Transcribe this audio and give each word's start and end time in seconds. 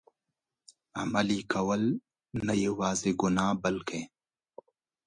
عملي 1.01 1.39
کول، 1.53 1.83
نه 2.45 2.53
یوازي 2.65 3.11
ګناه 3.21 3.53
بلکه. 3.63 4.01